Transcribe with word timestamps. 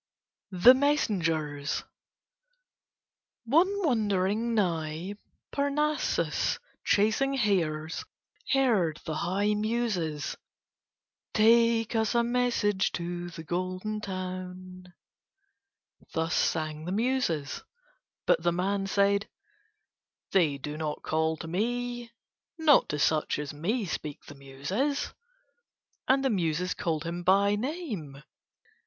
THE 0.55 0.73
MESSENGERS 0.73 1.83
One 3.45 3.67
wandering 3.85 4.55
nigh 4.55 5.13
Parnassus 5.51 6.57
chasing 6.83 7.35
hares 7.35 8.03
heard 8.51 8.99
the 9.05 9.17
high 9.17 9.53
Muses. 9.53 10.37
"Take 11.35 11.95
us 11.95 12.15
a 12.15 12.23
message 12.23 12.91
to 12.93 13.29
the 13.29 13.43
Golden 13.43 14.01
Town." 14.01 14.85
Thus 16.13 16.33
sang 16.33 16.85
the 16.85 16.91
Muses. 16.91 17.61
But 18.25 18.41
the 18.41 18.51
man 18.51 18.87
said: 18.87 19.29
"They 20.31 20.57
do 20.57 20.77
not 20.77 21.03
call 21.03 21.37
to 21.37 21.47
me. 21.47 22.09
Not 22.57 22.89
to 22.89 22.97
such 22.97 23.37
as 23.37 23.53
me 23.53 23.85
speak 23.85 24.25
the 24.25 24.33
Muses." 24.33 25.13
And 26.07 26.25
the 26.25 26.31
Muses 26.31 26.73
called 26.73 27.03
him 27.03 27.21
by 27.21 27.55
name. 27.55 28.23